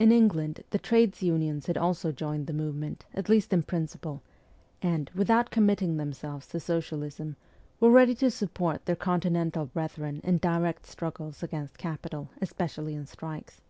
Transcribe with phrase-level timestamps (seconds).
[0.00, 4.20] In England the trades unions had also joined the movement, at least in principle,
[4.82, 7.36] and, without com mitting themselves to Socialism,
[7.78, 13.60] were ready to support their Continental brethren in direct struggles against capital, especially in strikes.